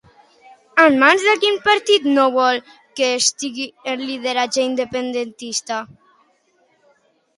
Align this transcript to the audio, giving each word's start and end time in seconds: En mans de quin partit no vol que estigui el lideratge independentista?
En 0.83 0.95
mans 1.03 1.25
de 1.25 1.35
quin 1.43 1.59
partit 1.67 2.07
no 2.15 2.23
vol 2.37 2.57
que 3.01 3.11
estigui 3.19 3.67
el 3.93 4.03
lideratge 4.07 4.67
independentista? 4.73 5.79